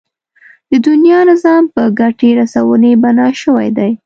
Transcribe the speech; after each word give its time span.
د 0.69 0.73
دنيا 0.87 1.19
نظام 1.31 1.63
په 1.73 1.83
ګټې 1.99 2.29
رسونې 2.39 2.91
بنا 3.03 3.27
شوی 3.41 3.67
دی. 3.77 3.91